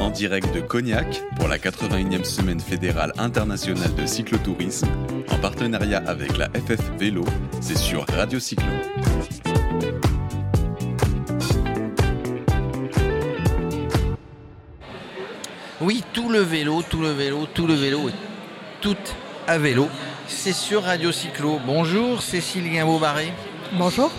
En 0.00 0.10
direct 0.10 0.54
de 0.54 0.60
Cognac 0.60 1.22
pour 1.36 1.48
la 1.48 1.58
81e 1.58 2.24
semaine 2.24 2.60
fédérale 2.60 3.12
internationale 3.18 3.94
de 3.94 4.06
cyclotourisme, 4.06 4.88
en 5.30 5.38
partenariat 5.38 6.02
avec 6.06 6.36
la 6.36 6.48
FF 6.48 6.90
Vélo, 6.98 7.24
c'est 7.60 7.78
sur 7.78 8.04
Radio 8.08 8.38
Cyclo. 8.38 8.66
Oui, 15.80 16.04
tout 16.12 16.28
le 16.28 16.40
vélo, 16.40 16.82
tout 16.88 17.00
le 17.00 17.10
vélo, 17.10 17.46
tout 17.52 17.66
le 17.66 17.74
vélo 17.74 18.08
et 18.08 18.14
tout 18.80 18.96
à 19.46 19.58
vélo. 19.58 19.88
C'est 20.28 20.52
sur 20.52 20.84
Radio 20.84 21.10
Cyclo. 21.10 21.58
Bonjour 21.66 22.22
Cécile 22.22 22.70
Guimbaud-Barré. 22.70 23.32
Bonjour. 23.72 24.10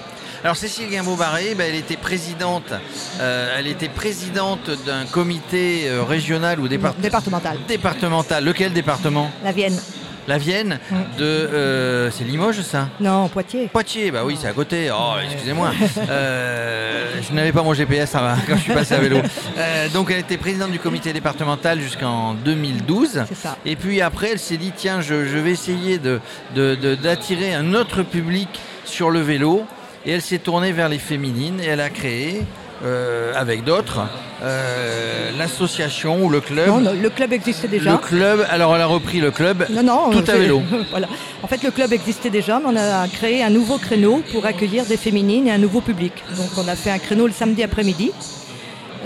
Alors 0.44 0.58
Cécile 0.58 0.90
Guimbaud-Barré, 0.90 1.56
ben, 1.56 1.68
elle 1.70 1.76
était 1.80 1.96
présidente, 1.96 2.74
euh, 3.22 3.56
elle 3.58 3.68
était 3.68 3.88
présidente 3.88 4.70
d'un 4.86 5.06
comité 5.06 5.84
euh, 5.88 6.04
régional 6.04 6.60
ou 6.60 6.68
départ- 6.68 6.96
Départemental. 6.96 7.58
départemental. 7.68 8.44
Lequel 8.44 8.74
département? 8.74 9.32
La 9.44 9.54
Vienne. 9.54 9.80
La 10.28 10.38
Vienne 10.38 10.80
de 11.18 11.24
euh, 11.24 12.12
c'est 12.12 12.24
Limoges 12.26 12.62
ça? 12.62 12.90
Non, 13.00 13.28
Poitiers. 13.30 13.68
Poitiers, 13.68 14.12
bah 14.12 14.24
oui, 14.26 14.38
c'est 14.40 14.48
à 14.48 14.54
côté. 14.54 14.90
Oh, 14.94 15.14
excusez-moi. 15.24 15.72
Euh, 16.10 17.12
je 17.28 17.34
n'avais 17.34 17.52
pas 17.54 17.62
mon 17.64 17.74
GPS 17.74 18.16
hein, 18.16 18.36
quand 18.48 18.56
je 18.58 18.62
suis 18.64 18.74
passé 18.74 18.96
à 18.96 19.00
vélo. 19.00 19.18
Euh, 19.58 19.88
donc, 19.90 20.12
elle 20.12 20.20
était 20.20 20.38
présidente 20.38 20.72
du 20.72 20.80
comité 20.80 21.14
départemental 21.14 21.80
jusqu'en 21.80 22.34
2012. 22.34 23.24
C'est 23.30 23.36
ça. 23.36 23.58
Et 23.66 23.76
puis 23.76 24.02
après, 24.02 24.32
elle 24.32 24.40
s'est 24.40 24.58
dit 24.58 24.72
tiens, 24.76 25.00
je, 25.02 25.26
je 25.26 25.38
vais 25.38 25.52
essayer 25.52 25.98
de, 26.00 26.20
de- 26.56 26.76
de- 26.76 26.96
d'attirer 26.96 27.54
un 27.54 27.74
autre 27.74 28.04
public 28.04 28.50
sur 28.86 29.10
le 29.10 29.22
vélo. 29.22 29.66
Et 30.06 30.12
elle 30.12 30.22
s'est 30.22 30.40
tournée 30.40 30.72
vers 30.72 30.90
les 30.90 31.00
féminines 31.00 31.60
et 31.62 31.68
elle 31.68 31.80
a 31.80 31.90
créé, 31.90 32.42
euh, 32.84 33.32
avec 33.36 33.64
d'autres, 33.64 34.02
euh, 34.42 35.32
l'association 35.38 36.26
ou 36.26 36.30
le 36.30 36.42
club. 36.42 36.68
Non, 36.68 36.82
non, 36.82 36.92
le 37.02 37.10
club 37.10 37.32
existait 37.32 37.70
déjà. 37.70 37.92
Le 37.92 37.98
club, 37.98 38.46
alors 38.50 38.76
elle 38.76 38.82
a 38.82 38.86
repris 38.86 39.22
le 39.22 39.32
club 39.32 39.66
Non, 39.70 39.84
non. 39.84 40.10
tout 40.12 40.30
à 40.30 40.36
vélo. 40.36 40.62
voilà. 40.92 41.08
En 41.42 41.48
fait, 41.48 41.64
le 41.64 41.72
club 41.72 41.94
existait 41.94 42.30
déjà, 42.30 42.60
mais 42.60 42.66
on 42.68 42.76
a 42.76 43.08
créé 43.08 43.42
un 43.42 43.50
nouveau 43.50 43.78
créneau 43.78 44.22
pour 44.34 44.46
accueillir 44.46 44.86
des 44.86 44.98
féminines 44.98 45.48
et 45.48 45.52
un 45.52 45.58
nouveau 45.58 45.80
public. 45.80 46.12
Donc, 46.36 46.50
on 46.58 46.68
a 46.68 46.76
fait 46.76 46.92
un 46.92 47.00
créneau 47.00 47.26
le 47.26 47.34
samedi 47.34 47.64
après-midi, 47.64 48.12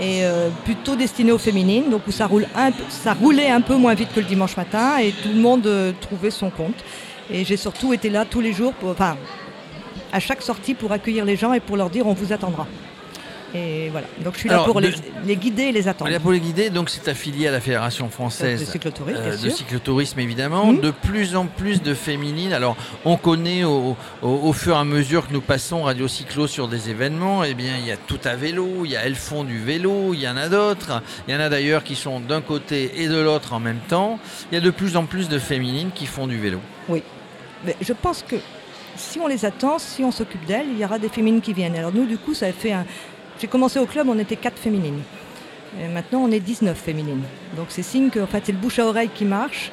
et 0.00 0.24
euh, 0.24 0.48
plutôt 0.64 0.96
destiné 0.96 1.32
aux 1.32 1.38
féminines, 1.38 1.90
donc 1.90 2.02
où 2.06 2.12
ça, 2.12 2.26
roule 2.26 2.46
un 2.56 2.70
ça 2.88 3.14
roulait 3.14 3.50
un 3.50 3.60
peu 3.60 3.74
moins 3.74 3.94
vite 3.94 4.08
que 4.14 4.20
le 4.20 4.26
dimanche 4.26 4.56
matin, 4.56 4.98
et 4.98 5.12
tout 5.12 5.28
le 5.28 5.40
monde 5.40 5.66
euh, 5.66 5.92
trouvait 6.00 6.30
son 6.30 6.50
compte. 6.50 6.84
Et 7.30 7.44
j'ai 7.44 7.56
surtout 7.56 7.92
été 7.92 8.08
là 8.08 8.24
tous 8.24 8.40
les 8.40 8.52
jours, 8.52 8.72
pour, 8.72 8.90
enfin, 8.90 9.16
à 10.12 10.20
chaque 10.20 10.42
sortie 10.42 10.74
pour 10.74 10.92
accueillir 10.92 11.24
les 11.24 11.36
gens 11.36 11.52
et 11.52 11.60
pour 11.60 11.76
leur 11.76 11.90
dire 11.90 12.06
on 12.06 12.12
vous 12.14 12.32
attendra. 12.32 12.66
Et 13.54 13.88
voilà. 13.88 14.06
Donc, 14.22 14.34
je 14.34 14.40
suis 14.40 14.48
là 14.50 14.58
pour 14.58 14.74
de- 14.78 14.88
les, 14.88 14.94
les 15.24 15.36
guider 15.36 15.62
et 15.62 15.72
les 15.72 15.88
attendre. 15.88 16.10
La 16.10 16.20
pour 16.20 16.32
les 16.32 16.40
guider, 16.40 16.68
donc 16.68 16.90
c'est 16.90 17.08
affilié 17.08 17.48
à 17.48 17.50
la 17.50 17.62
Fédération 17.62 18.10
française 18.10 18.60
De 18.60 18.66
cyclotourisme, 18.66 19.22
euh, 19.24 19.36
de 19.38 19.48
cyclotourisme 19.48 20.20
évidemment. 20.20 20.66
Mhm. 20.66 20.80
De 20.82 20.90
plus 20.90 21.34
en 21.34 21.46
plus 21.46 21.80
de 21.80 21.94
féminines. 21.94 22.52
Alors 22.52 22.76
on 23.06 23.16
connaît 23.16 23.64
au, 23.64 23.96
au- 24.20 24.28
au 24.28 24.52
fur 24.52 24.76
et 24.76 24.78
à 24.78 24.84
mesure 24.84 25.26
que 25.26 25.32
nous 25.32 25.40
passons 25.40 25.84
Radio 25.84 26.08
Cyclo 26.08 26.46
sur 26.46 26.68
des 26.68 26.90
événements, 26.90 27.42
eh 27.42 27.54
bien 27.54 27.78
il 27.78 27.86
y 27.86 27.90
a 27.90 27.96
tout 27.96 28.20
à 28.26 28.36
vélo, 28.36 28.84
il 28.84 28.90
y 28.90 28.96
a 28.96 29.06
Elles 29.06 29.14
font 29.14 29.44
du 29.44 29.58
vélo, 29.58 30.12
il 30.12 30.20
y 30.20 30.28
en 30.28 30.36
a 30.36 30.50
d'autres. 30.50 31.00
Il 31.26 31.32
y 31.32 31.34
en 31.34 31.40
a 31.40 31.48
d'ailleurs 31.48 31.84
qui 31.84 31.94
sont 31.96 32.20
d'un 32.20 32.42
côté 32.42 33.00
et 33.02 33.08
de 33.08 33.18
l'autre 33.18 33.54
en 33.54 33.60
même 33.60 33.80
temps. 33.88 34.18
Il 34.52 34.56
y 34.56 34.58
a 34.58 34.60
de 34.60 34.70
plus 34.70 34.94
en 34.98 35.06
plus 35.06 35.30
de 35.30 35.38
féminines 35.38 35.88
qui 35.94 36.04
font 36.04 36.26
du 36.26 36.38
vélo. 36.38 36.60
Mais 37.64 37.74
je 37.80 37.94
pense 37.94 38.22
que 38.28 38.36
si 38.98 39.20
on 39.20 39.26
les 39.26 39.44
attend, 39.44 39.78
si 39.78 40.04
on 40.04 40.10
s'occupe 40.10 40.44
d'elles, 40.46 40.66
il 40.72 40.78
y 40.78 40.84
aura 40.84 40.98
des 40.98 41.08
féminines 41.08 41.40
qui 41.40 41.52
viennent. 41.52 41.76
Alors 41.76 41.92
nous, 41.92 42.06
du 42.06 42.18
coup, 42.18 42.34
ça 42.34 42.46
a 42.46 42.52
fait 42.52 42.72
un... 42.72 42.84
J'ai 43.40 43.46
commencé 43.46 43.78
au 43.78 43.86
club, 43.86 44.08
on 44.08 44.18
était 44.18 44.36
4 44.36 44.58
féminines. 44.58 45.00
Et 45.80 45.88
maintenant, 45.88 46.20
on 46.20 46.30
est 46.30 46.40
19 46.40 46.76
féminines. 46.76 47.22
Donc 47.56 47.66
c'est 47.68 47.82
signe 47.82 48.10
que 48.10 48.20
en 48.20 48.26
fait, 48.26 48.42
c'est 48.44 48.52
le 48.52 48.58
bouche 48.58 48.78
à 48.78 48.86
oreille 48.86 49.10
qui 49.14 49.24
marche. 49.24 49.70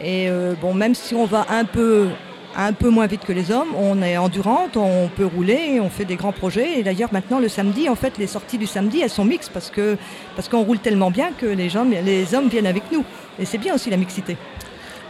Et 0.00 0.28
euh, 0.28 0.54
bon, 0.60 0.74
même 0.74 0.94
si 0.94 1.14
on 1.14 1.26
va 1.26 1.46
un 1.50 1.64
peu, 1.64 2.08
un 2.56 2.72
peu 2.72 2.88
moins 2.88 3.06
vite 3.06 3.24
que 3.24 3.32
les 3.32 3.50
hommes, 3.50 3.74
on 3.76 4.00
est 4.02 4.16
endurante, 4.16 4.76
on 4.76 5.08
peut 5.08 5.26
rouler, 5.26 5.80
on 5.80 5.90
fait 5.90 6.04
des 6.04 6.16
grands 6.16 6.32
projets. 6.32 6.78
Et 6.78 6.82
d'ailleurs, 6.82 7.12
maintenant, 7.12 7.40
le 7.40 7.48
samedi, 7.48 7.88
en 7.88 7.94
fait, 7.94 8.16
les 8.18 8.26
sorties 8.26 8.58
du 8.58 8.66
samedi, 8.66 9.00
elles 9.00 9.10
sont 9.10 9.24
mixtes 9.24 9.50
parce 9.52 9.70
que 9.70 9.96
parce 10.36 10.48
qu'on 10.48 10.62
roule 10.62 10.78
tellement 10.78 11.10
bien 11.10 11.32
que 11.32 11.46
les, 11.46 11.68
gens, 11.68 11.84
les 11.84 12.34
hommes 12.34 12.48
viennent 12.48 12.66
avec 12.66 12.90
nous. 12.90 13.04
Et 13.38 13.44
c'est 13.44 13.58
bien 13.58 13.74
aussi 13.74 13.90
la 13.90 13.96
mixité. 13.96 14.36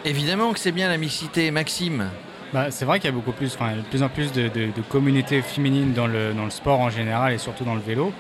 Évidemment 0.04 0.52
que 0.52 0.58
c'est 0.58 0.72
bien 0.72 0.88
la 0.88 0.98
mixité, 0.98 1.50
Maxime. 1.50 2.10
Bah, 2.54 2.66
c'est 2.70 2.84
vrai 2.84 3.00
qu'il 3.00 3.10
y 3.10 3.12
a 3.12 3.16
beaucoup 3.16 3.32
plus, 3.32 3.52
enfin, 3.54 3.72
de 3.74 3.80
plus 3.82 4.04
en 4.04 4.08
plus 4.08 4.30
de, 4.30 4.42
de- 4.42 4.66
de 4.66 4.82
communautés 4.88 5.42
féminines 5.42 5.92
dans 5.92 6.06
le, 6.06 6.32
dans 6.32 6.44
le 6.44 6.50
sport 6.50 6.78
en 6.78 6.88
général 6.88 7.32
et 7.32 7.38
surtout 7.38 7.64
dans 7.64 7.74
le 7.74 7.80
vélo. 7.80 8.12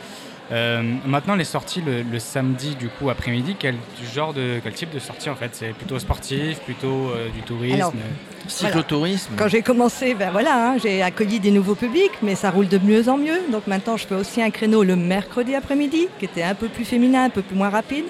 Euh, 0.50 0.82
maintenant, 1.06 1.36
les 1.36 1.44
sorties 1.44 1.80
le, 1.80 2.02
le 2.02 2.18
samedi 2.18 2.74
du 2.74 2.88
coup 2.88 3.08
après-midi, 3.10 3.54
quel 3.58 3.76
genre 4.12 4.34
de 4.34 4.58
quel 4.62 4.72
type 4.74 4.90
de 4.92 4.98
sortie 4.98 5.30
en 5.30 5.36
fait? 5.36 5.50
C'est 5.52 5.68
plutôt 5.72 5.98
sportif, 6.00 6.58
plutôt 6.60 7.10
euh, 7.10 7.28
du 7.30 7.42
tourisme? 7.42 7.76
Alors, 7.78 7.92
Cyclotourisme. 8.48 9.34
Quand 9.38 9.46
j'ai 9.48 9.62
commencé, 9.62 10.14
ben 10.14 10.30
voilà, 10.32 10.70
hein, 10.72 10.76
j'ai 10.82 11.00
accueilli 11.00 11.38
des 11.38 11.52
nouveaux 11.52 11.76
publics, 11.76 12.12
mais 12.20 12.34
ça 12.34 12.50
roule 12.50 12.66
de 12.68 12.78
mieux 12.78 13.08
en 13.08 13.16
mieux. 13.16 13.38
Donc 13.52 13.68
maintenant, 13.68 13.96
je 13.96 14.04
fais 14.06 14.16
aussi 14.16 14.42
un 14.42 14.50
créneau 14.50 14.82
le 14.82 14.96
mercredi 14.96 15.54
après-midi, 15.54 16.08
qui 16.18 16.24
était 16.24 16.42
un 16.42 16.54
peu 16.56 16.68
plus 16.68 16.84
féminin, 16.84 17.24
un 17.24 17.30
peu 17.30 17.40
plus 17.42 17.56
moins 17.56 17.70
rapide. 17.70 18.04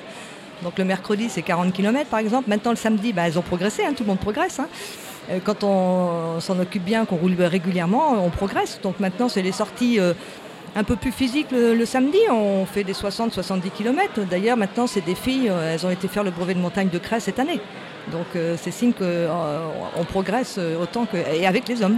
Donc 0.62 0.78
le 0.78 0.84
mercredi, 0.84 1.26
c'est 1.28 1.42
40 1.42 1.72
km 1.74 2.08
par 2.08 2.18
exemple. 2.18 2.48
Maintenant, 2.48 2.70
le 2.72 2.76
samedi, 2.78 3.12
ben, 3.12 3.24
elles 3.26 3.38
ont 3.38 3.42
progressé, 3.42 3.84
hein, 3.84 3.92
tout 3.94 4.02
le 4.04 4.08
monde 4.08 4.18
progresse. 4.20 4.58
hein. 4.58 4.68
Euh, 5.30 5.38
Quand 5.42 5.64
on 5.64 6.40
s'en 6.40 6.58
occupe 6.58 6.84
bien, 6.84 7.04
qu'on 7.04 7.16
roule 7.16 7.34
régulièrement, 7.40 8.24
on 8.24 8.30
progresse. 8.30 8.80
Donc 8.82 9.00
maintenant, 9.00 9.28
c'est 9.28 9.42
les 9.42 9.52
sorties 9.52 9.98
euh, 9.98 10.12
un 10.76 10.84
peu 10.84 10.96
plus 10.96 11.12
physiques 11.12 11.50
le, 11.50 11.84
samedi. 11.84 12.18
On 12.30 12.66
fait 12.66 12.84
des 12.84 12.92
60-70 12.92 13.70
km. 13.70 14.20
D'ailleurs, 14.28 14.56
maintenant, 14.56 14.86
c'est 14.86 15.04
des 15.04 15.14
filles, 15.14 15.48
euh, 15.48 15.74
elles 15.74 15.86
ont 15.86 15.90
été 15.90 16.08
faire 16.08 16.24
le 16.24 16.30
brevet 16.30 16.54
de 16.54 16.60
montagne 16.60 16.88
de 16.88 16.98
Crest 16.98 17.26
cette 17.26 17.38
année. 17.38 17.60
Donc 18.12 18.26
c'est 18.58 18.70
signe 18.70 18.92
qu'on 18.92 20.04
progresse 20.04 20.60
autant 20.78 21.06
que. 21.06 21.16
et 21.16 21.46
avec 21.46 21.66
les 21.68 21.82
hommes. 21.82 21.96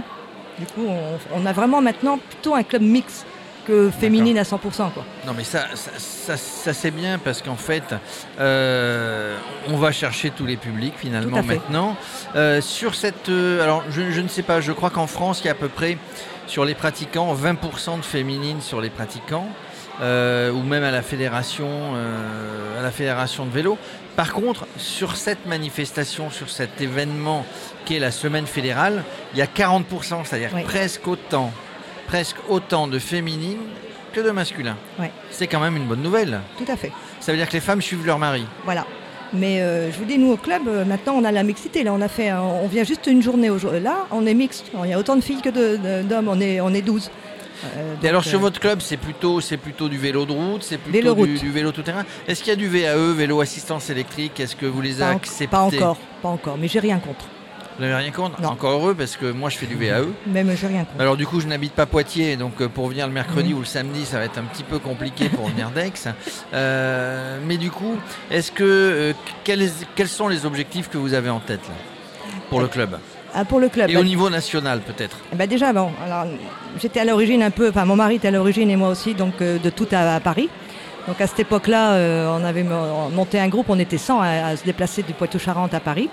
Du 0.57 0.65
coup, 0.65 0.87
on, 1.35 1.45
a 1.45 1.51
vraiment 1.51 1.81
maintenant 1.81 2.17
plutôt 2.17 2.55
un 2.55 2.63
club 2.63 2.81
mix 2.81 3.25
que 3.67 3.91
féminine 3.91 4.37
à 4.37 4.43
100%. 4.43 4.91
Quoi. 4.91 5.03
Non 5.25 5.33
mais 5.35 5.43
ça, 5.43 5.65
ça, 5.75 5.91
ça- 5.97 6.37
ça, 6.37 6.73
c'est 6.73 6.91
bien 6.91 7.19
parce 7.19 7.41
qu'en 7.41 7.55
fait, 7.57 7.83
euh, 8.39 9.37
on 9.67 9.77
va 9.77 9.91
chercher 9.91 10.29
tous 10.31 10.45
les 10.45 10.57
publics 10.57 10.93
finalement 10.97 11.43
maintenant. 11.43 11.95
Euh, 12.35 12.61
sur 12.61 12.95
cette, 12.95 13.29
euh, 13.29 13.61
alors 13.63 13.83
je, 13.89 14.09
je 14.11 14.21
ne 14.21 14.27
sais 14.27 14.43
pas, 14.43 14.61
je 14.61 14.71
crois 14.71 14.89
qu'en 14.89 15.07
France 15.07 15.41
il 15.41 15.45
y 15.45 15.49
a 15.49 15.51
à 15.51 15.55
peu 15.55 15.69
près 15.69 15.97
sur 16.47 16.63
les 16.65 16.75
pratiquants 16.75 17.33
20% 17.35 17.97
de 17.99 18.05
féminines 18.05 18.61
sur 18.61 18.79
les 18.81 18.89
pratiquants. 18.89 19.47
ou 19.99 20.61
même 20.63 20.83
à 20.83 20.91
la 20.91 21.01
fédération, 21.01 21.67
à 22.77 22.81
la 22.83 22.91
fédération 22.91 23.45
de 23.47 23.51
vélo. 23.51 23.77
Par 24.15 24.31
contre, 24.31 24.67
sur 24.77 25.15
cette 25.15 25.45
manifestation, 25.47 26.29
sur 26.29 26.49
cet 26.51 26.79
événement 26.81 27.43
qui 27.85 27.95
est 27.95 27.99
la 27.99 28.11
semaine 28.11 28.45
fédérale, 28.45 29.03
il 29.33 29.39
y 29.39 29.41
a 29.41 29.47
40%, 29.47 30.23
c'est-à-dire 30.23 30.51
Oui. 30.53 30.61
presque 30.63 31.07
autant, 31.07 31.51
presque 32.07 32.37
autant 32.49 32.87
de 32.87 32.97
féminines 32.99 33.59
que 34.13 34.21
de 34.21 34.31
masculins. 34.31 34.77
Ouais. 34.99 35.11
C'est 35.29 35.47
quand 35.47 35.59
même 35.59 35.75
une 35.77 35.85
bonne 35.85 36.01
nouvelle. 36.01 36.39
Tout 36.57 36.71
à 36.71 36.75
fait. 36.75 36.91
Ça 37.19 37.31
veut 37.31 37.37
dire 37.37 37.47
que 37.47 37.53
les 37.53 37.59
femmes 37.59 37.81
suivent 37.81 38.05
leur 38.05 38.17
mari. 38.19 38.45
Voilà. 38.65 38.85
Mais 39.33 39.61
euh, 39.61 39.91
je 39.91 39.97
vous 39.97 40.05
dis, 40.05 40.17
nous 40.17 40.31
au 40.31 40.37
club, 40.37 40.63
euh, 40.67 40.85
maintenant 40.85 41.13
on 41.15 41.23
a 41.25 41.31
la 41.31 41.43
mixité. 41.43 41.83
Là, 41.83 41.93
on 41.93 42.01
a 42.01 42.07
fait, 42.07 42.29
un- 42.29 42.41
on 42.41 42.67
vient 42.67 42.85
juste 42.85 43.05
une 43.07 43.21
journée. 43.21 43.49
au 43.49 43.57
jour- 43.57 43.73
Là, 43.73 44.07
on 44.11 44.25
est 44.25 44.33
mixte. 44.33 44.71
Il 44.83 44.89
y 44.89 44.93
a 44.93 44.97
autant 44.97 45.17
de 45.17 45.21
filles 45.21 45.41
que 45.41 46.01
d'hommes. 46.03 46.29
On 46.29 46.39
est, 46.39 46.61
on 46.61 46.73
est 46.73 46.81
12. 46.81 47.11
Euh, 47.75 47.95
Et 48.03 48.07
alors 48.07 48.23
sur 48.23 48.37
euh, 48.37 48.41
votre 48.43 48.59
club, 48.59 48.79
c'est 48.81 48.97
plutôt, 48.97 49.41
c'est 49.41 49.57
plutôt 49.57 49.89
du 49.89 49.97
vélo 49.97 50.25
de 50.25 50.31
route, 50.31 50.61
c'est 50.63 50.77
plutôt 50.77 51.15
Vélo 51.15 51.25
du, 51.25 51.49
vélo 51.51 51.71
tout 51.71 51.81
terrain. 51.81 52.05
Est-ce 52.27 52.41
qu'il 52.43 52.49
y 52.49 52.53
a 52.53 52.55
du 52.55 52.67
VAE, 52.67 53.13
vélo 53.15 53.41
assistance 53.41 53.89
électrique? 53.89 54.39
Est-ce 54.39 54.55
que 54.55 54.67
vous 54.67 54.79
les 54.79 54.93
pas, 54.95 55.09
acceptez 55.09 55.47
pas 55.47 55.61
encore, 55.61 55.97
pas 56.21 56.29
encore. 56.29 56.57
Mais 56.59 56.67
j'ai 56.67 56.79
rien 56.79 56.99
contre. 56.99 57.25
Vous 57.77 57.83
n'avez 57.83 57.95
rien 57.95 58.11
contre 58.11 58.41
Non. 58.41 58.49
Encore 58.49 58.71
heureux 58.73 58.95
parce 58.95 59.15
que 59.17 59.31
moi 59.31 59.49
je 59.49 59.57
fais 59.57 59.67
du 59.67 59.75
VAE. 59.75 60.05
Même 60.25 60.51
j'ai 60.59 60.67
rien 60.67 60.79
contre. 60.85 60.99
Alors 60.99 61.15
du 61.15 61.27
coup 61.27 61.39
je 61.39 61.47
n'habite 61.47 61.73
pas 61.73 61.85
Poitiers, 61.85 62.35
donc 62.35 62.59
euh, 62.59 62.67
pour 62.67 62.87
venir 62.87 63.05
le 63.07 63.13
mercredi 63.13 63.53
ou 63.53 63.59
le 63.59 63.65
samedi 63.65 64.05
ça 64.05 64.17
va 64.17 64.25
être 64.25 64.39
un 64.39 64.43
petit 64.43 64.63
peu 64.63 64.79
compliqué 64.79 65.29
pour 65.29 65.47
venir 65.47 65.69
d'Aix. 65.69 65.91
Euh, 66.53 67.37
mais 67.45 67.57
du 67.57 67.69
coup, 67.69 67.95
est-ce 68.31 68.51
que 68.51 68.63
euh, 68.63 69.13
quels, 69.43 69.69
quels 69.95 70.07
sont 70.07 70.27
les 70.27 70.45
objectifs 70.45 70.89
que 70.89 70.97
vous 70.97 71.13
avez 71.13 71.29
en 71.29 71.39
tête 71.39 71.61
là, 71.67 71.75
pour 72.49 72.61
le 72.61 72.67
club? 72.67 72.97
Ah, 73.35 73.45
pour 73.45 73.59
le 73.59 73.69
club. 73.69 73.89
Et 73.89 73.93
bah, 73.93 73.99
au 73.99 74.03
niveau 74.03 74.29
national 74.29 74.79
peut-être? 74.79 75.17
Ben 75.35 75.47
déjà, 75.47 75.71
bon, 75.73 75.91
alors 76.03 76.25
j'étais 76.81 77.01
à 77.01 77.05
l'origine 77.05 77.43
un 77.43 77.51
peu, 77.51 77.69
enfin 77.69 77.85
mon 77.85 77.95
mari 77.95 78.15
était 78.15 78.29
à 78.29 78.31
l'origine 78.31 78.69
et 78.71 78.75
moi 78.75 78.89
aussi, 78.89 79.13
donc 79.13 79.41
euh, 79.41 79.59
de 79.59 79.69
tout 79.69 79.87
à, 79.91 80.15
à 80.15 80.19
Paris. 80.19 80.49
Donc 81.07 81.21
à 81.21 81.27
cette 81.27 81.39
époque-là, 81.39 81.93
euh, 81.93 82.37
on 82.37 82.43
avait 82.43 82.63
mo- 82.63 83.09
monté 83.13 83.39
un 83.39 83.47
groupe, 83.47 83.67
on 83.69 83.79
était 83.79 83.97
100 83.97 84.19
à, 84.19 84.27
à 84.47 84.57
se 84.57 84.63
déplacer 84.65 85.03
du 85.03 85.13
Poitou-Charentes 85.13 85.73
à 85.73 85.79
Paris. 85.79 86.09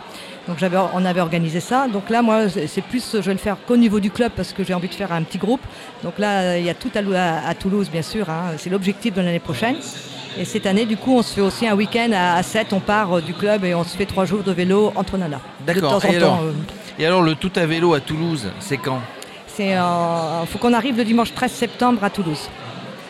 Donc 0.46 0.58
j'avais, 0.58 0.76
on 0.94 1.05
avait 1.05 1.20
organisé 1.20 1.58
ça. 1.61 1.88
Donc 1.88 2.11
là, 2.11 2.23
moi, 2.23 2.43
c'est 2.49 2.82
plus, 2.82 3.05
je 3.14 3.19
vais 3.20 3.32
le 3.32 3.38
faire 3.38 3.56
qu'au 3.67 3.76
niveau 3.76 3.99
du 3.99 4.11
club 4.11 4.31
parce 4.37 4.52
que 4.52 4.62
j'ai 4.62 4.73
envie 4.75 4.88
de 4.88 4.94
faire 4.94 5.11
un 5.12 5.23
petit 5.25 5.38
groupe. 5.38 5.61
Donc 6.05 6.19
là, 6.19 6.58
il 6.58 6.64
y 6.64 6.70
a 6.70 6.75
tout 6.75 6.91
à, 6.94 7.49
à- 7.49 7.55
Toulouse, 7.55 7.91
bien 7.91 8.02
sûr. 8.02 8.31
hein. 8.31 8.52
c'est 8.56 8.70
l'objectif 8.70 9.12
de 9.14 9.20
l'année 9.20 9.41
prochaine. 9.41 9.76
Et 10.38 10.44
cette 10.44 10.67
année, 10.67 10.85
du 10.85 10.96
coup, 10.96 11.17
on 11.17 11.23
se 11.23 11.32
fait 11.35 11.41
aussi 11.41 11.67
un 11.67 11.75
week-end 11.75 12.11
à, 12.12 12.35
à 12.37 12.43
7, 12.43 12.73
on 12.73 12.81
part 12.81 13.17
euh, 13.19 13.20
du 13.20 13.35
club 13.35 13.64
et 13.64 13.75
on 13.75 13.85
se 13.85 13.96
fait 13.96 14.05
trois 14.06 14.25
jours 14.26 14.43
de 14.43 14.52
vélo 14.52 14.93
entre 14.96 15.17
nanas. 15.17 15.38
D'accord. 15.67 16.05
Et 16.05 16.17
alors 16.17 16.38
temps. 16.38 16.44
euh, 16.44 16.52
Et 16.99 17.06
alors 17.06 17.23
le 17.23 17.35
tout 17.37 17.52
à 17.56 17.67
vélo 17.67 17.94
à 17.94 18.00
Toulouse, 18.00 18.50
c'est 18.61 18.76
quand? 18.79 19.00
C'est, 19.46 19.70
il 19.70 20.46
faut 20.49 20.58
qu'on 20.58 20.73
arrive 20.73 20.96
le 20.96 21.05
dimanche 21.05 21.32
13 21.32 21.50
septembre 21.52 22.02
à 22.02 22.11
Toulouse. 22.11 22.49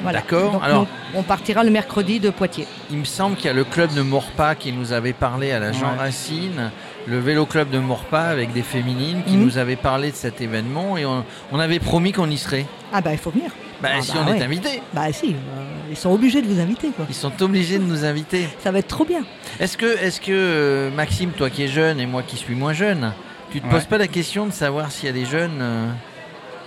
Voilà. 0.05 0.21
D'accord. 0.21 0.53
Donc, 0.53 0.63
Alors- 0.65 0.87
on, 1.15 1.19
on 1.19 1.23
partira 1.25 1.65
le 1.65 1.71
mercredi 1.71 2.21
de 2.21 2.31
Poitiers. 2.31 2.67
Il 2.91 2.99
me 2.99 3.05
semble 3.05 3.35
qu'il 3.37 3.47
y 3.47 3.49
a 3.49 3.53
le 3.53 3.65
club 3.65 3.93
de 3.93 4.03
Morpa 4.03 4.55
qui 4.55 4.71
nous 4.73 4.93
avait 4.93 5.13
parlé 5.13 5.51
à 5.51 5.59
la 5.59 5.73
Jean 5.73 5.93
Ouais. 5.93 5.99
Racine, 5.99 6.71
le 7.09 7.19
vélo 7.19 7.45
club 7.47 7.71
de 7.71 7.79
Morpa 7.79 8.21
avec 8.21 8.53
des 8.53 8.63
féminines 8.63 9.23
qui 9.27 9.37
Mhm. 9.37 9.45
nous 9.45 9.59
avait 9.59 9.77
parlé 9.77 10.11
de 10.13 10.17
cet 10.17 10.41
événement 10.41 10.97
et 10.97 11.05
on, 11.05 11.25
on 11.51 11.59
avait 11.59 11.81
promis 11.81 12.13
qu'on 12.13 12.31
y 12.31 12.39
serait. 12.39 12.67
Ah 12.93 13.01
bah 13.01 13.11
il 13.13 13.19
faut 13.19 13.31
venir. 13.31 13.51
Bah, 13.83 13.89
Ah 13.97 14.01
si 14.03 14.13
bah 14.13 14.21
on 14.27 14.33
est 14.33 14.43
invité, 14.43 14.81
Bah 14.95 15.13
si, 15.13 15.33
euh, 15.35 15.63
ils 15.91 15.97
sont 15.97 16.11
obligés 16.13 16.41
de 16.41 16.47
vous 16.47 16.61
inviter 16.61 16.89
quoi. 16.91 17.05
ils 17.09 17.15
sont 17.15 17.43
obligés 17.43 17.79
de 17.79 17.85
nous 17.85 18.05
inviter. 18.05 18.47
Ça 18.61 18.71
va 18.71 18.79
être 18.79 18.87
trop 18.89 19.05
bien. 19.05 19.23
Est-ce 19.61 19.77
que, 19.77 19.99
est-ce 20.03 20.21
que 20.21 20.31
euh, 20.33 20.91
Maxime, 20.91 21.31
toi 21.31 21.51
qui 21.51 21.65
es 21.65 21.69
jeune 21.69 21.99
et 22.01 22.07
moi 22.07 22.23
qui 22.23 22.37
suis 22.37 22.55
moins 22.55 22.73
jeune, 22.73 23.13
tu 23.51 23.61
te 23.61 23.67
Ouais. 23.67 23.73
poses 23.73 23.85
pas 23.85 23.99
la 23.99 24.07
question 24.07 24.47
de 24.47 24.53
savoir 24.53 24.91
s'il 24.91 25.07
y 25.07 25.09
a 25.11 25.13
des 25.13 25.27
jeunes, 25.27 25.59
euh, 25.61 25.87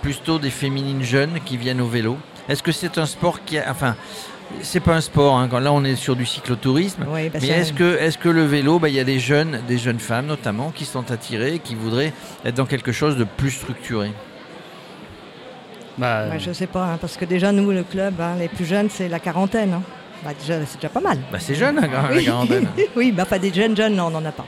plutôt 0.02 0.38
des 0.38 0.50
féminines 0.50 1.02
jeunes 1.02 1.40
qui 1.44 1.56
viennent 1.56 1.80
au 1.80 1.88
vélo 1.88 2.16
Est-ce 2.48 2.62
que 2.62 2.72
c'est 2.72 2.96
un 2.98 3.06
sport 3.06 3.44
qui 3.44 3.58
a, 3.58 3.70
enfin, 3.70 3.94
c'est 4.62 4.80
pas 4.80 4.94
un 4.94 5.00
sport. 5.00 5.36
hein, 5.36 5.48
quand 5.50 5.58
là 5.60 5.72
on 5.72 5.84
est 5.84 5.96
sur 5.96 6.16
du 6.16 6.24
cyclotourisme. 6.24 7.04
Oui, 7.08 7.28
bah, 7.28 7.38
Mais 7.42 7.48
est-ce 7.48 7.72
que, 7.72 7.98
est 7.98 8.16
que 8.18 8.28
le 8.28 8.44
vélo, 8.44 8.78
bah, 8.78 8.88
il 8.88 8.94
y 8.94 9.00
a 9.00 9.04
des 9.04 9.18
jeunes, 9.18 9.60
des 9.68 9.76
jeunes 9.78 9.98
femmes 9.98 10.26
notamment, 10.26 10.70
qui 10.70 10.84
sont 10.86 11.10
attirées, 11.10 11.60
qui 11.62 11.74
voudraient 11.74 12.12
être 12.44 12.54
dans 12.54 12.66
quelque 12.66 12.92
chose 12.92 13.16
de 13.16 13.24
plus 13.24 13.50
structuré? 13.50 14.12
Bah, 15.98 16.28
Ouais, 16.30 16.38
je 16.38 16.52
sais 16.52 16.66
pas, 16.68 16.84
hein, 16.92 16.98
parce 17.00 17.16
que 17.16 17.24
déjà 17.24 17.50
nous 17.52 17.70
le 17.70 17.82
club, 17.82 18.20
hein, 18.20 18.36
les 18.38 18.48
plus 18.48 18.64
jeunes 18.64 18.88
c'est 18.90 19.08
la 19.08 19.18
quarantaine. 19.18 19.72
hein. 19.74 19.82
Bah, 20.24 20.30
déjà 20.38 20.64
c'est 20.66 20.76
déjà 20.78 20.88
pas 20.88 21.00
mal. 21.00 21.18
bah, 21.30 21.38
C'est 21.40 21.54
jeune 21.54 21.78
hein, 21.78 22.08
la 22.14 22.22
quarantaine. 22.22 22.68
oui, 22.96 23.12
bah 23.12 23.24
pas 23.24 23.38
des 23.38 23.52
jeunes 23.52 23.76
jeunes, 23.76 23.94
non, 23.96 24.06
on 24.06 24.10
n'en 24.10 24.24
a 24.24 24.32
pas. 24.32 24.46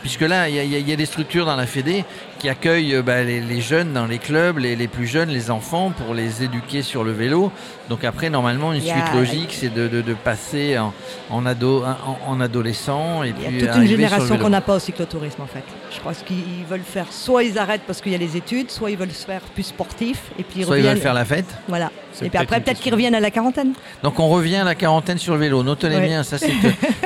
Puisque 0.00 0.20
là, 0.22 0.48
il 0.48 0.54
y, 0.54 0.58
a- 0.58 0.64
y 0.64 0.90
y 0.92 0.96
des 0.96 1.06
structures 1.06 1.44
dans 1.46 1.56
la 1.56 1.66
Fédé 1.66 2.04
qui 2.38 2.48
accueillent 2.48 2.94
euh, 2.94 3.02
bah, 3.02 3.22
les, 3.24 3.40
les 3.40 3.60
jeunes 3.60 3.92
dans 3.92 4.06
les 4.06 4.18
clubs, 4.18 4.58
les, 4.58 4.76
les 4.76 4.86
plus 4.88 5.06
jeunes, 5.06 5.28
les 5.28 5.50
enfants, 5.50 5.90
pour 5.90 6.14
les 6.14 6.44
éduquer 6.44 6.82
sur 6.82 7.02
le 7.02 7.10
vélo. 7.12 7.50
Donc 7.88 8.04
après, 8.04 8.30
normalement, 8.30 8.72
une 8.72 8.80
suite 8.80 9.12
logique, 9.14 9.52
c'est 9.58 9.72
de, 9.74 9.88
de- 9.88 10.02
de 10.02 10.14
passer 10.14 10.78
en, 10.78 10.92
en, 11.30 11.44
ado, 11.46 11.84
en, 11.84 12.18
en 12.32 12.40
adolescent 12.40 13.24
et 13.24 13.28
Il 13.36 13.42
y 13.42 13.46
a 13.46 13.48
puis 13.50 13.58
toute 13.66 13.76
une 13.76 13.88
génération 13.88 14.38
qu'on 14.38 14.50
n'a 14.50 14.60
pas 14.60 14.76
au 14.76 14.78
cyclotourisme 14.78 15.42
en 15.42 15.46
fait. 15.46 15.64
Je 15.92 15.98
crois 16.00 16.12
qu'ils 16.14 16.64
veulent 16.68 16.80
faire, 16.80 17.06
soit 17.10 17.42
ils 17.42 17.58
arrêtent 17.58 17.82
parce 17.86 18.00
qu'il 18.00 18.12
y 18.12 18.14
a 18.14 18.18
les 18.18 18.36
études, 18.36 18.70
soit 18.70 18.90
ils 18.90 18.96
veulent 18.96 19.10
se 19.10 19.24
faire 19.26 19.40
plus 19.40 19.62
sportif 19.64 20.18
et 20.38 20.42
puis 20.44 20.60
ils 20.60 20.64
Soit 20.66 20.78
ils 20.78 20.84
veulent 20.84 20.98
faire 20.98 21.14
la 21.14 21.24
fête. 21.24 21.46
Voilà. 21.66 21.90
Et 22.20 22.28
puis 22.30 22.38
après 22.38 22.60
peut-être 22.60 22.80
qu'ils 22.80 22.92
reviennent 22.92 23.14
à 23.14 23.20
la 23.20 23.30
quarantaine. 23.30 23.72
Donc 24.02 24.18
on 24.18 24.28
revient 24.28 24.56
à 24.56 24.64
la 24.64 24.74
quarantaine 24.74 25.18
sur 25.18 25.34
le 25.34 25.40
vélo. 25.40 25.62
Notez 25.62 25.88
Ouais. 25.88 26.06
bien, 26.06 26.22
ça 26.24 26.36
c'est 26.36 26.52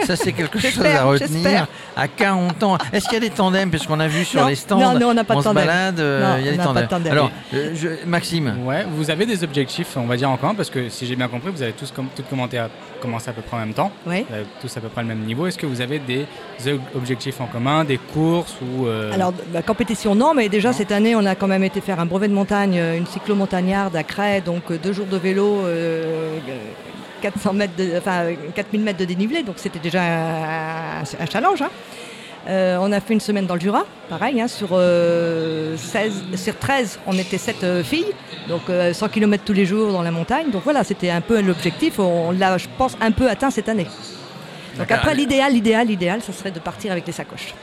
ça 0.06 0.16
c'est 0.16 0.32
quelque 0.32 0.58
chose 0.58 0.84
à 0.84 1.04
retenir. 1.04 1.66
À 1.96 2.08
40 2.08 2.62
ans. 2.64 2.78
Est-ce 2.92 3.04
qu'il 3.06 3.14
y 3.14 3.16
a 3.16 3.20
des 3.20 3.30
tandems 3.30 3.70
Parce 3.70 3.86
qu'on 3.86 4.00
a 4.00 4.08
vu 4.08 4.24
sur 4.24 4.40
Non, 4.42 4.48
les 4.48 4.54
stands, 4.54 4.78
non, 4.78 4.98
non, 4.98 5.08
on 5.10 5.14
n'a 5.14 5.24
pas 5.24 5.34
de 5.34 5.40
se 5.40 5.44
tandem. 5.44 5.64
balade, 5.66 6.00
euh, 6.00 6.20
Non, 6.20 6.36
il 6.38 6.44
y 6.44 6.48
a 6.48 6.50
on 6.50 6.52
des 6.52 6.58
n'a 6.58 6.64
pas 6.64 6.68
tandems. 6.68 6.82
de 6.84 6.88
tandem. 6.88 7.12
Alors, 7.12 7.30
euh, 7.54 7.70
je- 7.74 8.06
Maxime, 8.06 8.54
Ouais, 8.64 8.84
vous 8.90 9.10
avez 9.10 9.26
des 9.26 9.42
objectifs, 9.44 9.96
on 9.96 10.06
va 10.06 10.16
dire 10.16 10.30
en 10.30 10.36
commun, 10.36 10.54
parce 10.54 10.70
que 10.70 10.88
si 10.88 11.06
j'ai 11.06 11.16
bien 11.16 11.28
compris, 11.28 11.50
vous 11.50 11.62
avez 11.62 11.72
tous 11.72 11.90
com- 11.90 12.08
toutes 12.14 12.28
commenté 12.28 12.58
à, 12.58 12.68
commencé 13.00 13.28
à 13.30 13.32
peu 13.32 13.42
près 13.42 13.56
en 13.56 13.60
même 13.60 13.74
temps. 13.74 13.90
Oui. 14.06 14.24
Vous 14.28 14.34
avez 14.34 14.46
tous 14.60 14.76
à 14.76 14.80
peu 14.80 14.88
près 14.88 15.02
le 15.02 15.08
même 15.08 15.20
niveau. 15.20 15.46
Est-ce 15.46 15.58
que 15.58 15.66
vous 15.66 15.80
avez 15.80 15.98
des 15.98 16.26
ob- 16.66 16.80
objectifs 16.96 17.40
en 17.40 17.46
commun, 17.46 17.84
des 17.84 17.98
courses 17.98 18.54
ou 18.62 18.86
euh, 18.86 19.12
Alors, 19.12 19.32
la 19.52 19.62
compétition, 19.62 20.14
non, 20.14 20.34
mais 20.34 20.48
déjà 20.48 20.70
Non. 20.70 20.74
cette 20.76 20.92
année, 20.92 21.14
on 21.16 21.24
a 21.26 21.34
quand 21.34 21.48
même 21.48 21.64
été 21.64 21.80
faire 21.80 22.00
un 22.00 22.06
brevet 22.06 22.28
de 22.28 22.34
montagne, 22.34 22.74
une 22.74 23.06
cyclo-montagnarde 23.06 23.96
à 23.96 24.02
Cray, 24.02 24.40
donc 24.42 24.72
deux 24.72 24.92
jours 24.92 25.06
de 25.06 25.16
vélo, 25.16 25.60
euh, 25.64 26.38
euh, 26.48 26.58
400 27.22 27.52
mètres 27.52 27.74
de, 27.78 27.98
enfin, 27.98 28.22
euh, 28.24 28.34
4000 28.54 28.82
mètres 28.82 28.98
de 28.98 29.04
dénivelé, 29.04 29.42
donc 29.44 29.54
c'était 29.58 29.78
déjà 29.78 30.02
un, 30.02 31.02
un 31.02 31.26
challenge. 31.30 31.62
hein. 31.62 31.70
Euh, 32.48 32.76
on 32.80 32.90
a 32.90 33.00
fait 33.00 33.14
une 33.14 33.20
semaine 33.20 33.46
dans 33.46 33.54
le 33.54 33.60
Jura, 33.60 33.84
pareil, 34.08 34.40
hein, 34.40 34.48
sur, 34.48 34.70
euh, 34.72 35.76
16, 35.76 36.24
sur 36.34 36.58
13, 36.58 36.98
on 37.06 37.16
était 37.16 37.38
7 37.38 37.82
filles, 37.84 38.12
donc 38.48 38.62
euh, 38.68 38.92
100 38.92 39.08
km 39.10 39.44
tous 39.44 39.52
les 39.52 39.64
jours 39.64 39.92
dans 39.92 40.02
la 40.02 40.10
montagne. 40.10 40.50
Donc 40.50 40.62
voilà, 40.64 40.82
c'était 40.82 41.10
un 41.10 41.20
peu 41.20 41.40
l'objectif, 41.40 41.98
on 42.00 42.32
l'a, 42.32 42.58
je 42.58 42.66
pense, 42.76 42.96
un 43.00 43.12
peu 43.12 43.28
atteint 43.28 43.50
cette 43.50 43.68
année. 43.68 43.86
Donc 44.76 44.90
après, 44.90 45.14
l'idéal, 45.14 45.52
l'idéal, 45.52 45.86
l'idéal, 45.86 46.22
ça 46.22 46.32
serait 46.32 46.50
de 46.50 46.58
partir 46.58 46.90
avec 46.90 47.06
les 47.06 47.12
sacoches. 47.12 47.54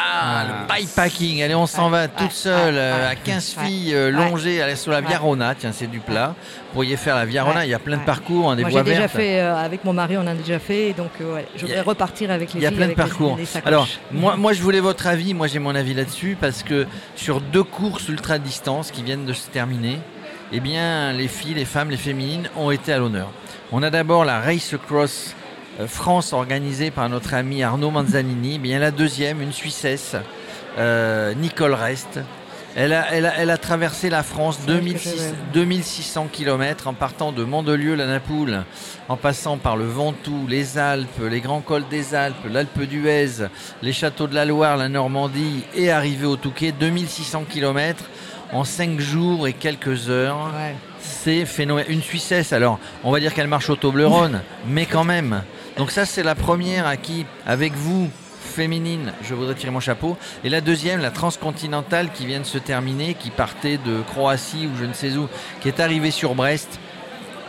Ah, 0.00 0.44
le 0.48 0.68
bikepacking. 0.68 1.42
Allez, 1.42 1.54
on 1.54 1.66
s'en 1.66 1.90
va 1.90 2.08
toute 2.08 2.30
seule 2.32 2.74
euh, 2.76 3.10
à 3.10 3.14
15 3.14 3.56
Ouais. 3.58 3.64
filles 3.64 3.94
euh, 3.94 4.10
longées 4.10 4.62
allez, 4.62 4.76
sur 4.76 4.92
la 4.92 5.00
Via 5.00 5.10
Ouais. 5.10 5.16
Rona. 5.16 5.54
Tiens, 5.54 5.72
c'est 5.72 5.86
du 5.86 5.98
plat. 6.00 6.34
Vous 6.38 6.72
pourriez 6.74 6.96
faire 6.96 7.16
la 7.16 7.24
Via 7.24 7.42
Rona. 7.44 7.60
Ouais. 7.60 7.66
Il 7.66 7.70
y 7.70 7.74
a 7.74 7.78
plein 7.78 7.96
de 7.96 8.04
parcours, 8.04 8.50
hein, 8.50 8.56
des 8.56 8.62
Moi, 8.62 8.70
voies 8.70 8.80
j'ai 8.80 8.90
déjà 8.90 9.00
vertes. 9.00 9.12
fait, 9.16 9.40
euh, 9.40 9.56
avec 9.56 9.84
mon 9.84 9.92
mari, 9.92 10.16
on 10.16 10.20
en 10.22 10.26
a 10.28 10.34
déjà 10.34 10.58
fait, 10.58 10.92
donc 10.92 11.10
euh, 11.20 11.34
ouais, 11.34 11.46
je 11.56 11.60
Il 11.64 11.68
y 11.68 11.72
a- 11.72 11.76
voudrais 11.76 11.80
repartir 11.90 12.30
avec 12.30 12.52
les 12.54 12.60
Il 12.60 12.62
y 12.62 12.66
a 12.66 12.68
filles 12.70 12.76
plein 12.76 12.86
de 12.86 12.92
avec 12.92 13.04
les- 13.04 13.08
parcours. 13.10 13.36
les 13.36 13.44
sacoches. 13.46 13.66
Alors, 13.68 13.88
moi, 14.12 14.36
moi, 14.38 14.52
je 14.52 14.62
voulais 14.62 14.80
votre 14.80 15.06
avis. 15.06 15.34
Moi, 15.34 15.46
j'ai 15.46 15.58
mon 15.58 15.74
avis 15.74 15.94
là-dessus 15.94 16.36
parce 16.40 16.62
que 16.62 16.86
sur 17.16 17.40
deux 17.40 17.64
courses 17.64 18.08
ultra 18.08 18.38
distance 18.38 18.90
qui 18.90 19.02
viennent 19.02 19.26
de 19.26 19.32
se 19.32 19.48
terminer, 19.48 19.98
eh 20.52 20.60
bien, 20.60 21.12
les 21.12 21.28
filles, 21.28 21.54
les 21.54 21.64
femmes, 21.64 21.90
les 21.90 21.96
féminines 21.96 22.48
ont 22.56 22.70
été 22.70 22.92
à 22.92 22.98
l'honneur. 22.98 23.28
On 23.70 23.82
a 23.82 23.90
d'abord 23.90 24.24
la 24.24 24.40
Race 24.40 24.74
Cross 24.86 25.34
euh, 25.34 25.37
France 25.86 26.32
organisée 26.32 26.90
par 26.90 27.08
notre 27.08 27.34
ami 27.34 27.62
Arnaud 27.62 27.90
Manzanini. 27.90 28.54
Eh 28.56 28.58
bien, 28.58 28.78
la 28.78 28.90
deuxième, 28.90 29.40
une 29.40 29.52
Suissesse, 29.52 30.16
euh, 30.78 31.34
Nicole 31.34 31.74
Rest. 31.74 32.20
Elle 32.76 32.92
a, 32.92 33.06
elle, 33.12 33.26
a, 33.26 33.32
elle 33.38 33.50
a 33.50 33.56
traversé 33.56 34.08
la 34.10 34.22
France 34.22 34.58
C'est 34.64 34.70
vrai 34.70 34.80
que 34.80 34.84
2006 34.84 35.10
je 35.10 35.22
vais- 35.22 35.34
2600 35.54 36.28
km 36.30 36.86
en 36.86 36.92
partant 36.94 37.32
de 37.32 37.42
Mandelieu, 37.42 37.94
la 37.96 38.06
Napoule, 38.06 38.62
en 39.08 39.16
passant 39.16 39.56
par 39.56 39.76
le 39.76 39.86
Ventoux, 39.86 40.46
les 40.48 40.78
Alpes, 40.78 41.20
les 41.28 41.40
grands 41.40 41.60
cols 41.62 41.84
des 41.90 42.14
Alpes, 42.14 42.36
l'Alpe 42.48 42.82
d'Huez, 42.82 43.46
les 43.82 43.92
châteaux 43.92 44.26
de 44.28 44.34
la 44.34 44.44
Loire, 44.44 44.76
la 44.76 44.88
Normandie 44.88 45.64
et 45.74 45.90
arrivé 45.90 46.26
au 46.26 46.36
Touquet, 46.36 46.72
2600 46.72 47.44
km 47.48 48.04
en 48.52 48.62
5 48.64 49.00
jours 49.00 49.48
et 49.48 49.54
quelques 49.54 50.08
heures. 50.10 50.52
Ouais. 50.56 50.76
C'est 51.00 51.46
phénoménal. 51.46 51.90
Une 51.90 52.02
Suissesse, 52.02 52.52
alors, 52.52 52.78
on 53.02 53.10
va 53.10 53.18
dire 53.18 53.32
qu'elle 53.34 53.48
marche 53.48 53.70
au 53.70 53.76
Toblerone, 53.76 54.40
mais 54.68 54.86
quand 54.86 55.04
même. 55.04 55.42
Donc 55.78 55.92
ça, 55.92 56.04
c'est 56.04 56.24
la 56.24 56.34
première 56.34 56.86
à 56.88 56.96
qui, 56.96 57.24
avec 57.46 57.72
vous, 57.72 58.10
féminine, 58.40 59.12
je 59.22 59.34
voudrais 59.34 59.54
tirer 59.54 59.70
mon 59.70 59.78
chapeau. 59.78 60.16
Et 60.42 60.48
la 60.48 60.60
deuxième, 60.60 61.00
la 61.00 61.12
transcontinentale 61.12 62.10
qui 62.12 62.26
vient 62.26 62.40
de 62.40 62.44
se 62.44 62.58
terminer, 62.58 63.14
qui 63.14 63.30
partait 63.30 63.78
de 63.78 64.02
Croatie 64.10 64.66
ou 64.66 64.76
je 64.76 64.84
ne 64.84 64.92
sais 64.92 65.16
où, 65.16 65.28
qui 65.60 65.68
est 65.68 65.78
arrivée 65.78 66.10
sur 66.10 66.34
Brest, 66.34 66.80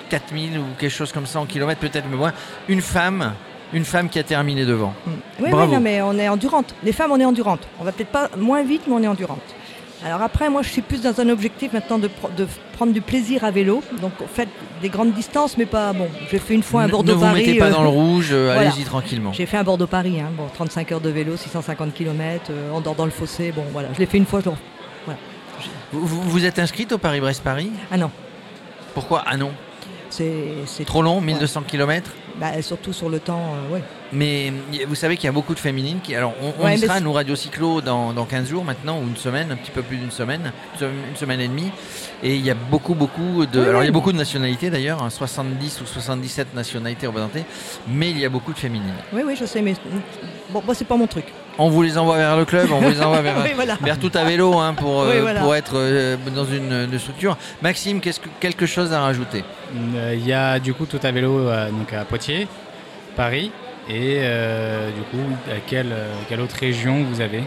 4000 0.10 0.60
ou 0.60 0.64
quelque 0.78 0.92
chose 0.92 1.12
comme 1.12 1.26
ça 1.26 1.40
en 1.40 1.48
kilomètres, 1.48 1.80
peut-être 1.80 2.06
mais 2.08 2.18
moins. 2.18 2.34
Une 2.68 2.81
femme, 2.81 3.34
une 3.74 3.86
femme 3.86 4.10
qui 4.10 4.20
a 4.20 4.24
terminé 4.24 4.64
devant. 4.64 4.94
Mm. 5.08 5.12
Oui, 5.40 5.50
Bravo. 5.50 5.68
oui, 5.68 5.76
non, 5.76 5.81
mais 5.81 6.02
on 6.04 6.14
est 6.14 6.30
endurante. 6.30 6.76
Les 6.84 6.92
femmes, 6.92 7.12
on 7.12 7.20
est 7.20 7.26
endurante. 7.26 7.68
On 7.80 7.84
va 7.84 7.92
peut-être 7.92 8.12
pas 8.12 8.30
moins 8.38 8.62
vite, 8.64 8.84
mais 8.88 8.94
on 8.94 9.02
est 9.02 9.08
endurante. 9.08 9.42
Alors 10.06 10.22
après, 10.22 10.50
moi, 10.50 10.62
je 10.62 10.69
suis 10.69 10.81
plus 10.81 11.01
dans 11.01 11.19
un 11.19 11.28
objectif 11.30 11.74
maintenant 11.74 12.00
de, 12.00 12.10
prendre 12.74 12.94
du 12.94 13.01
plaisir 13.01 13.44
à 13.44 13.51
vélo. 13.51 13.84
Donc, 14.01 14.13
en 14.24 14.28
fait, 14.28 14.48
des 14.81 14.88
grandes 14.90 15.13
distances, 15.13 15.57
mais 15.57 15.66
pas 15.66 15.92
bon. 15.92 16.07
J'ai 16.31 16.40
fait 16.40 16.54
une 16.54 16.63
fois 16.63 16.84
un 16.84 16.88
Ne- 16.88 16.92
ne 16.92 16.96
vous 16.98 17.04
Bordeaux-Paris. 17.04 17.40
mettez 17.46 17.60
pas 17.60 17.66
euh, 17.66 17.72
dans 17.72 17.84
le 17.84 17.90
rouge, 17.90 18.30
euh, 18.31 18.51
voilà. 18.54 18.69
allez-y 18.72 18.86
tranquillement. 18.86 19.34
J'ai 19.34 19.46
fait 19.46 19.57
un 19.57 19.63
Bordeaux-Paris, 19.63 20.22
hein. 20.22 20.30
bon, 20.38 20.46
35 20.54 20.92
heures 20.94 21.02
de 21.02 21.09
vélo, 21.09 21.35
650 21.35 21.94
km, 21.94 22.52
on 22.73 22.80
dort 22.80 22.95
dans 22.95 23.04
le 23.06 23.12
fossé. 23.12 23.52
Bon, 23.52 23.66
voilà, 23.73 23.90
je 23.94 24.00
l'ai 24.00 24.06
fait 24.06 24.18
une 24.18 24.26
fois. 24.26 24.40
je- 24.42 24.50
Vous, 25.92 26.06
vous- 26.06 26.21
vous 26.21 26.45
êtes 26.45 26.59
inscrite 26.59 26.92
au 26.94 26.97
Paris-Brest-Paris 26.97 27.71
Ah 27.92 27.97
non, 27.97 28.09
Pourquoi? 28.94 29.23
Ah 29.26 29.35
non 29.38 29.52
c'est 30.12 30.33
c'est 30.66 30.85
Trop 30.85 31.02
long, 31.04 31.21
1200 31.21 31.62
km 31.68 32.12
bah, 32.38 32.59
surtout 32.64 32.94
sur 32.94 33.09
le 33.09 33.19
temps, 33.19 33.54
euh, 33.69 33.73
ouais. 33.76 33.83
Mais 34.11 34.51
vous 34.87 34.95
savez 34.95 35.16
qu'il 35.18 35.25
y 35.25 35.30
a 35.30 35.31
beaucoup 35.31 35.54
de 35.54 35.59
féminines 35.59 35.99
qui. 36.01 36.16
Alors, 36.16 36.33
on, 36.42 36.54
on 36.59 36.66
Ouais, 36.66 36.75
y 36.75 36.80
sera, 36.80 36.99
nous, 36.99 37.13
Radio 37.13 37.35
Cyclo, 37.35 37.80
dans, 37.81 38.11
dans 38.11 38.25
15 38.25 38.47
jours 38.49 38.63
maintenant, 38.63 38.97
ou 38.99 39.07
une 39.07 39.16
semaine, 39.18 39.51
un 39.51 39.56
petit 39.56 39.69
peu 39.71 39.83
plus 39.83 39.97
d'une 39.97 40.09
semaine, 40.11 40.51
une 40.73 40.80
sem- 40.80 40.92
une 41.11 41.16
semaine 41.16 41.39
et 41.39 41.47
demie. 41.47 41.71
Et 42.23 42.35
il 42.35 42.42
y 42.44 42.49
a 42.49 42.56
beaucoup, 42.56 42.95
beaucoup 42.95 43.45
de. 43.45 43.59
Oui, 43.59 43.68
alors, 43.68 43.83
il 43.83 43.85
y 43.85 43.89
a 43.89 43.92
beaucoup 43.92 44.11
de 44.11 44.18
nationalités 44.18 44.69
d'ailleurs, 44.71 45.04
hein, 45.04 45.09
70 45.11 45.81
ou 45.81 45.85
77 45.85 46.56
nationalités 46.56 47.06
représentées, 47.07 47.44
mais 47.87 48.09
il 48.09 48.19
y 48.19 48.25
a 48.25 48.30
beaucoup 48.30 48.51
de 48.51 48.57
féminines. 48.59 48.94
Oui, 49.13 49.21
oui, 49.25 49.35
je 49.39 49.45
sais, 49.45 49.61
mais 49.61 49.75
bon, 50.49 50.63
moi, 50.66 50.73
c'est 50.73 50.85
pas 50.87 50.97
mon 50.97 51.07
truc. 51.07 51.25
On 51.61 51.69
vous 51.69 51.81
les 51.83 51.97
envoie 51.97 52.18
vers 52.18 52.35
le 52.37 52.45
club, 52.45 52.69
on 52.71 52.80
vous 52.80 52.89
les 52.89 53.01
envoie 53.01 53.21
vers. 53.21 53.35
Oui, 53.44 53.51
voilà. 53.54 53.78
Vers 53.81 53.99
tout 53.99 54.11
à 54.16 54.23
vélo 54.23 54.57
hein, 54.57 54.73
pour, 54.73 55.01
euh, 55.01 55.11
Oui, 55.13 55.21
voilà. 55.21 55.42
pour 55.42 55.54
être 55.56 55.73
euh, 55.75 56.16
dans 56.35 56.45
une, 56.45 56.89
une 56.92 56.99
structure. 56.99 57.37
Maxime, 57.61 57.99
qu'est-ce 58.01 58.19
que, 58.21 58.30
quelque 58.39 58.66
chose 58.66 58.92
à 58.94 59.01
rajouter? 59.01 59.44
Euh, 59.95 60.16
Il 60.18 60.25
y 60.25 60.33
a 60.33 60.57
du 60.59 60.73
coup 60.73 60.85
tout 60.87 60.99
à 61.04 61.11
vélo 61.11 61.37
euh, 61.47 61.69
donc 61.69 61.94
à 61.94 62.06
Poitiers, 62.06 62.47
Paris 63.16 63.51
et 63.90 64.19
euh, 64.22 64.90
du 64.92 65.02
coup 65.02 65.26
à 65.50 65.60
quelle, 65.66 65.92
euh, 65.92 66.14
quelle 66.28 66.42
autre 66.42 66.56
région 66.60 67.04
vous 67.04 67.22
avez 67.22 67.44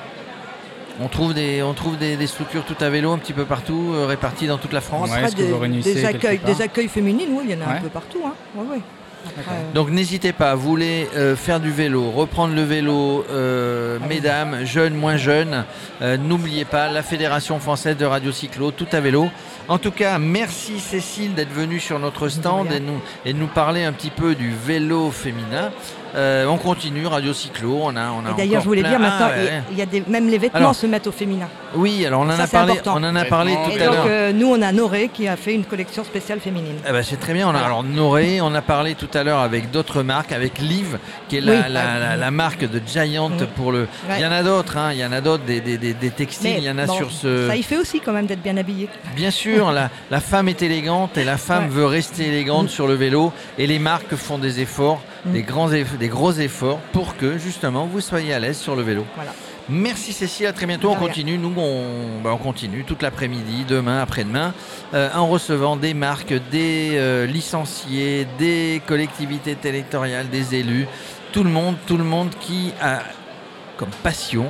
On 1.01 1.09
trouve 1.09 1.35
des, 1.35 1.63
on 1.63 1.73
trouve 1.73 1.97
des, 1.97 2.17
des 2.17 2.27
structures 2.27 2.65
tout 2.65 2.77
à 2.81 2.91
vélo 2.91 3.13
un 3.13 3.19
petit 3.19 3.33
peu 3.33 3.45
partout, 3.45 3.93
euh, 3.95 4.07
réparties 4.07 4.47
dans 4.49 4.59
toute 4.59 4.73
la 4.73 4.81
France. 4.81 5.11
Ouais, 5.11 5.31
des, 5.35 5.45
vous 5.51 5.59
réunissez 5.59 5.95
des 5.95 6.03
quelque 6.03 6.17
accueils, 6.27 6.41
des 6.45 6.61
accueils 6.63 6.89
féminines, 6.89 7.29
oui, 7.31 7.45
il 7.49 7.51
y 7.53 7.55
en 7.55 7.65
a 7.67 7.71
Ouais. 7.71 7.79
un 7.79 7.83
peu 7.83 7.89
partout. 7.89 8.21
Hein. 8.27 8.35
Ouais, 8.57 8.67
ouais. 8.77 8.81
Après, 9.25 9.53
euh, 9.55 9.73
Donc 9.73 9.89
n'hésitez 9.91 10.33
pas, 10.33 10.57
vous 10.57 10.69
voulez 10.69 11.09
euh, 11.17 11.37
faire 11.37 11.61
du 11.61 11.71
vélo, 11.71 12.11
reprendre 12.11 12.57
le 12.57 12.63
vélo, 12.65 13.25
euh, 13.31 13.99
Allez. 14.05 14.17
mesdames, 14.17 14.65
jeunes, 14.65 14.95
moins 14.95 15.17
jeunes, 15.17 15.65
euh, 16.03 16.17
n'oubliez 16.17 16.65
pas 16.65 16.89
la 16.91 17.05
Fédération 17.05 17.61
française 17.61 17.97
de 17.97 18.05
radio 18.05 18.33
cyclo, 18.33 18.73
tout 18.73 18.89
à 18.91 18.99
vélo. 18.99 19.29
En 19.69 19.79
tout 19.79 19.93
cas, 19.93 20.19
merci 20.19 20.81
Cécile 20.81 21.35
d'être 21.35 21.53
venue 21.53 21.79
sur 21.79 22.01
notre 22.01 22.29
stand 22.29 22.73
et 22.73 22.81
nous, 22.81 23.01
et 23.25 23.33
de 23.33 23.39
nous 23.39 23.47
parler 23.47 23.85
un 23.85 23.93
petit 23.93 24.11
peu 24.11 24.35
du 24.35 24.53
vélo 24.67 25.13
féminin. 25.13 25.71
Euh, 26.15 26.47
on 26.47 26.59
continue, 26.59 27.07
radio 27.07 27.33
cyclo, 27.33 27.81
on 27.85 27.97
a, 27.97 28.11
on 28.11 28.27
a 28.27 28.33
et 28.33 28.35
d'ailleurs, 28.37 28.61
je 28.61 28.67
voulais 28.67 28.81
plein- 28.83 28.91
dire, 28.91 28.99
maintenant, 29.01 29.29
Ah, 29.31 29.37
il 29.39 29.43
y 29.43 29.47
ouais. 29.47 29.53
a- 29.53 29.63
il 29.73 29.79
y 29.79 29.83
a 29.83 29.87
des, 29.87 30.03
même 30.09 30.29
les 30.29 30.37
vêtements 30.37 30.59
Alors- 30.59 30.75
se 30.75 30.87
mettent 30.87 31.07
au 31.07 31.13
féminin. 31.13 31.49
Oui, 31.75 32.05
alors 32.05 32.21
on 32.21 32.29
en 32.29 32.37
Ça, 32.37 32.43
a 32.43 32.47
parlé, 32.49 32.73
important. 32.73 32.99
on 33.01 33.05
en 33.09 33.17
a 33.17 33.25
parlé 33.25 33.55
tout 33.65 33.71
Et 33.79 33.83
à 33.83 33.87
l'heure. 33.91 34.05
euh, 34.07 34.33
nous, 34.33 34.47
on 34.47 34.61
a 34.61 34.73
Noré 34.73 35.09
qui 35.13 35.27
a 35.27 35.37
fait 35.37 35.55
une 35.55 35.65
collection 35.65 36.05
spéciale 36.05 36.39
féminine. 36.41 36.77
Eh 36.87 36.93
ben, 36.93 37.03
c'est 37.03 37.17
très 37.19 37.33
bien. 37.33 37.49
On 37.49 37.55
a, 37.55 37.61
alors 37.61 37.83
Noré, 37.83 38.43
on 38.43 38.55
a 38.55 38.61
parlé 38.61 38.95
tout 38.95 39.09
à 39.15 39.23
l'heure 39.25 39.39
avec 39.39 39.71
d'autres 39.71 40.03
marques, 40.03 40.33
avec 40.33 40.59
Liv, 40.59 40.99
qui 41.31 41.39
est 41.39 41.41
la, 41.41 41.53
Oui. 41.53 41.59
la- 41.71 41.99
la- 41.99 42.17
la 42.19 42.31
marque 42.31 42.69
de 42.69 42.81
Giant 42.87 43.31
Oui. 43.31 43.47
pour 43.57 43.73
le. 43.73 43.81
Ouais. 44.09 44.17
Il 44.19 44.23
y 44.23 44.27
en 44.27 44.33
a 44.33 44.43
d'autres, 44.43 44.77
hein, 44.77 44.91
il 44.93 44.99
y 44.99 45.05
en 45.07 45.13
a 45.13 45.23
d'autres, 45.23 45.45
des, 45.45 45.63
des- 45.63 45.79
des- 45.79 45.95
des 45.95 46.11
textiles, 46.11 46.57
il 46.59 46.65
y 46.65 46.71
en 46.71 46.77
a 46.77 46.85
bon, 46.85 46.93
sur 46.95 47.11
ce. 47.11 47.49
Ça 47.49 47.57
y 47.57 47.63
fait 47.63 47.79
aussi 47.79 48.01
quand 48.01 48.13
même 48.13 48.27
d'être 48.27 48.43
bien 48.43 48.59
habillé. 48.59 48.91
Bien 49.17 49.31
sûr, 49.31 49.73
la, 49.73 49.89
la 50.11 50.21
femme 50.21 50.49
est 50.51 50.61
élégante 50.61 51.17
et 51.17 51.25
la 51.25 51.39
femme 51.39 51.65
Ouais. 51.65 51.71
veut 51.71 51.87
rester 51.87 52.27
élégante 52.27 52.67
Mm. 52.67 52.69
sur 52.69 52.87
le 52.87 52.95
vélo 52.95 53.33
et 53.57 53.67
les 53.67 53.79
marques 53.79 54.15
font 54.15 54.37
des 54.37 54.61
efforts, 54.61 55.01
Mm. 55.25 55.33
des, 55.33 55.43
grands 55.43 55.71
eff- 55.71 55.97
des 55.99 56.09
gros 56.09 56.33
efforts 56.33 56.79
pour 56.93 57.17
que 57.17 57.39
justement 57.39 57.87
vous 57.87 58.01
soyez 58.01 58.33
à 58.35 58.39
l'aise 58.41 58.59
sur 58.59 58.75
le 58.77 58.83
vélo. 58.83 59.05
Voilà. 59.15 59.33
Merci 59.69 60.13
Cécile, 60.13 60.47
à 60.47 60.53
très 60.53 60.67
bientôt. 60.67 60.91
On 60.91 60.97
continue, 60.97 61.39
nous 61.39 61.53
on, 61.57 62.21
bah, 62.25 62.31
on 62.33 62.37
continue 62.37 62.83
toute 62.83 63.01
l'après-midi, 63.03 63.65
demain, 63.69 64.01
après-demain, 64.03 64.53
euh, 64.95 65.09
en 65.15 65.29
recevant 65.29 65.77
des 65.77 65.95
marques, 65.95 66.35
des 66.51 66.91
euh, 66.95 67.27
licenciés, 67.27 68.27
des 68.39 68.83
collectivités 68.89 69.55
territoriales, 69.55 70.29
des 70.31 70.57
élus, 70.57 70.89
tout 71.33 71.45
le 71.45 71.51
monde, 71.51 71.77
tout 71.87 71.97
le 71.97 72.03
monde 72.05 72.31
qui 72.41 72.73
a 72.81 73.03
comme 73.77 73.91
passion, 74.03 74.47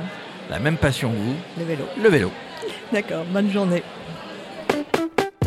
la 0.49 0.57
même 0.57 0.77
passion 0.77 1.11
que 1.11 1.15
vous, 1.17 1.35
Le 1.59 1.63
vélo. 1.65 1.83
le 2.01 2.09
vélo. 2.09 2.31
D'accord, 2.91 3.23
bonne 3.31 3.51
journée. 3.51 3.83